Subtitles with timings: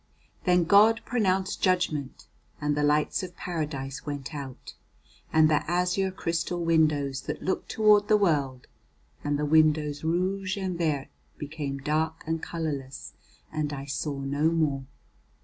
[0.45, 2.25] Then God pronounced judgment,
[2.59, 4.73] and the lights of Paradise went out,
[5.31, 8.65] and the azure crystal windows that look towards the world,
[9.23, 13.13] and the windows rouge and verd, became dark and colourless,
[13.53, 14.87] and I saw no more.